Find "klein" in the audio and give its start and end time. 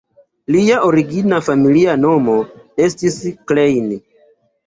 3.51-3.93